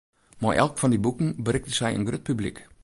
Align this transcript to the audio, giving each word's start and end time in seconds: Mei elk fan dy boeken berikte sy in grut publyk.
Mei 0.41 0.55
elk 0.63 0.75
fan 0.79 0.91
dy 0.93 0.99
boeken 1.05 1.29
berikte 1.45 1.71
sy 1.75 1.87
in 1.93 2.05
grut 2.07 2.25
publyk. 2.27 2.57